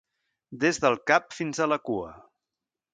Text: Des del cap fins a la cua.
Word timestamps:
Des 0.63 0.79
del 0.85 0.97
cap 1.13 1.29
fins 1.41 1.63
a 1.65 1.69
la 1.75 1.81
cua. 1.91 2.11